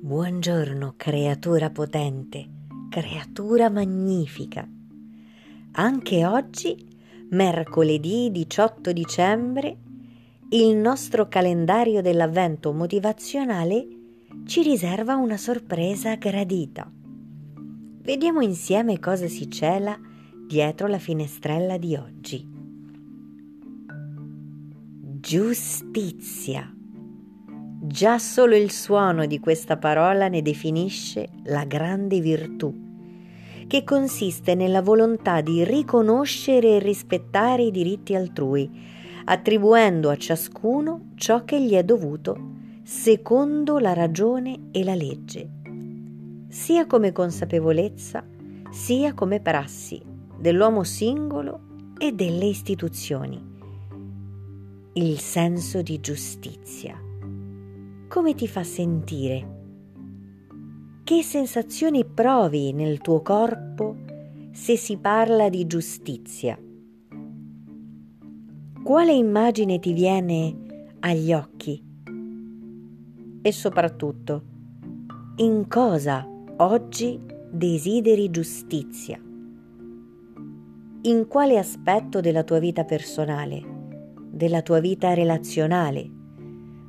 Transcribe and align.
Buongiorno, 0.00 0.94
creatura 0.96 1.70
potente, 1.70 2.48
creatura 2.90 3.70
magnifica. 3.70 4.68
Anche 5.74 6.26
oggi, 6.26 6.76
mercoledì 7.30 8.32
18 8.32 8.92
dicembre, 8.92 9.76
il 10.50 10.74
nostro 10.74 11.28
calendario 11.28 12.02
dell'avvento 12.02 12.72
motivazionale 12.72 13.86
ci 14.44 14.62
riserva 14.62 15.14
una 15.14 15.36
sorpresa 15.36 16.16
gradita. 16.16 16.90
Vediamo 18.02 18.40
insieme 18.40 18.98
cosa 18.98 19.28
si 19.28 19.48
cela 19.48 19.96
dietro 20.48 20.88
la 20.88 20.98
finestrella 20.98 21.78
di 21.78 21.94
oggi. 21.94 22.51
Giustizia. 25.24 26.68
Già 27.80 28.18
solo 28.18 28.56
il 28.56 28.72
suono 28.72 29.24
di 29.24 29.38
questa 29.38 29.76
parola 29.76 30.26
ne 30.26 30.42
definisce 30.42 31.28
la 31.44 31.64
grande 31.64 32.18
virtù, 32.18 32.74
che 33.68 33.84
consiste 33.84 34.56
nella 34.56 34.82
volontà 34.82 35.40
di 35.40 35.62
riconoscere 35.62 36.70
e 36.70 36.78
rispettare 36.80 37.62
i 37.62 37.70
diritti 37.70 38.16
altrui, 38.16 38.68
attribuendo 39.26 40.10
a 40.10 40.16
ciascuno 40.16 41.12
ciò 41.14 41.44
che 41.44 41.62
gli 41.62 41.74
è 41.74 41.84
dovuto 41.84 42.54
secondo 42.82 43.78
la 43.78 43.92
ragione 43.92 44.70
e 44.72 44.82
la 44.82 44.96
legge, 44.96 45.48
sia 46.48 46.84
come 46.88 47.12
consapevolezza, 47.12 48.26
sia 48.72 49.14
come 49.14 49.38
prassi 49.38 50.02
dell'uomo 50.36 50.82
singolo 50.82 51.60
e 51.96 52.10
delle 52.10 52.46
istituzioni. 52.46 53.51
Il 54.94 55.20
senso 55.20 55.80
di 55.80 56.00
giustizia 56.00 56.94
come 58.12 58.34
ti 58.34 58.46
fa 58.46 58.62
sentire? 58.62 59.60
Che 61.02 61.22
sensazioni 61.22 62.04
provi 62.04 62.74
nel 62.74 63.00
tuo 63.00 63.22
corpo 63.22 63.96
se 64.50 64.76
si 64.76 64.98
parla 64.98 65.48
di 65.48 65.66
giustizia? 65.66 66.58
Quale 68.84 69.12
immagine 69.14 69.78
ti 69.78 69.94
viene 69.94 70.56
agli 71.00 71.32
occhi? 71.32 71.82
E 73.40 73.50
soprattutto, 73.50 74.42
in 75.36 75.68
cosa 75.68 76.28
oggi 76.58 77.18
desideri 77.50 78.30
giustizia? 78.30 79.18
In 81.04 81.26
quale 81.28 81.56
aspetto 81.56 82.20
della 82.20 82.44
tua 82.44 82.58
vita 82.58 82.84
personale, 82.84 83.71
della 84.42 84.60
tua 84.60 84.80
vita 84.80 85.14
relazionale, 85.14 86.10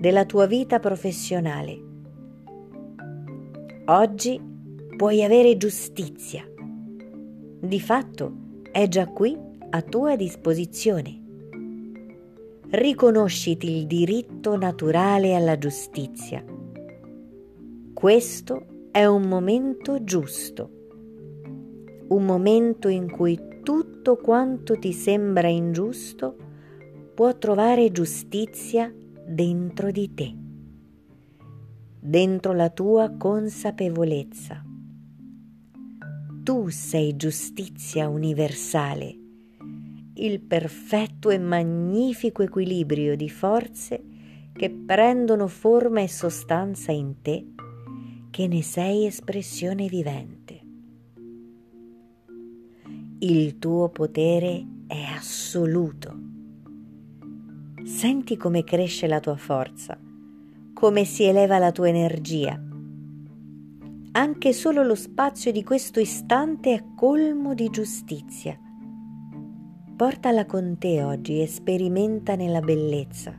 della 0.00 0.24
tua 0.24 0.46
vita 0.46 0.80
professionale. 0.80 1.80
Oggi 3.84 4.40
puoi 4.96 5.22
avere 5.22 5.56
giustizia. 5.56 6.44
Di 7.60 7.80
fatto 7.80 8.32
è 8.72 8.88
già 8.88 9.06
qui 9.06 9.38
a 9.70 9.80
tua 9.82 10.16
disposizione. 10.16 11.22
Riconosciti 12.68 13.76
il 13.76 13.86
diritto 13.86 14.56
naturale 14.56 15.36
alla 15.36 15.56
giustizia. 15.56 16.44
Questo 17.94 18.66
è 18.90 19.04
un 19.04 19.22
momento 19.22 20.02
giusto, 20.02 20.70
un 22.08 22.24
momento 22.24 22.88
in 22.88 23.08
cui 23.08 23.38
tutto 23.62 24.16
quanto 24.16 24.76
ti 24.80 24.92
sembra 24.92 25.46
ingiusto 25.46 26.38
può 27.16 27.34
trovare 27.38 27.90
giustizia 27.92 28.94
dentro 29.26 29.90
di 29.90 30.12
te, 30.12 30.36
dentro 31.98 32.52
la 32.52 32.68
tua 32.68 33.16
consapevolezza. 33.16 34.62
Tu 36.42 36.68
sei 36.68 37.16
giustizia 37.16 38.06
universale, 38.10 39.16
il 40.16 40.40
perfetto 40.40 41.30
e 41.30 41.38
magnifico 41.38 42.42
equilibrio 42.42 43.16
di 43.16 43.30
forze 43.30 44.04
che 44.52 44.68
prendono 44.68 45.46
forma 45.46 46.02
e 46.02 46.08
sostanza 46.08 46.92
in 46.92 47.22
te, 47.22 47.46
che 48.28 48.46
ne 48.46 48.60
sei 48.60 49.06
espressione 49.06 49.88
vivente. 49.88 50.60
Il 53.20 53.58
tuo 53.58 53.88
potere 53.88 54.66
è 54.86 55.00
assoluto 55.16 56.25
Senti 57.86 58.36
come 58.36 58.64
cresce 58.64 59.06
la 59.06 59.20
tua 59.20 59.36
forza, 59.36 59.96
come 60.74 61.04
si 61.04 61.22
eleva 61.22 61.58
la 61.58 61.70
tua 61.70 61.88
energia. 61.88 62.60
Anche 64.10 64.52
solo 64.52 64.82
lo 64.82 64.96
spazio 64.96 65.52
di 65.52 65.62
questo 65.62 66.00
istante 66.00 66.74
è 66.74 66.84
colmo 66.96 67.54
di 67.54 67.70
giustizia. 67.70 68.58
Portala 69.94 70.46
con 70.46 70.76
te 70.78 71.00
oggi 71.00 71.40
e 71.40 71.46
sperimenta 71.46 72.34
nella 72.34 72.60
bellezza 72.60 73.32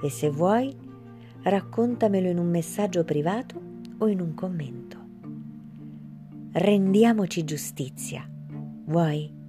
e 0.00 0.08
se 0.08 0.30
vuoi 0.30 0.72
raccontamelo 1.42 2.28
in 2.28 2.38
un 2.38 2.48
messaggio 2.48 3.02
privato 3.02 3.60
o 3.98 4.06
in 4.06 4.20
un 4.20 4.32
commento. 4.34 4.96
Rendiamoci 6.52 7.42
giustizia. 7.42 8.24
Vuoi? 8.84 9.41